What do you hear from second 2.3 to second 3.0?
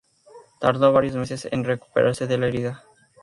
la herida.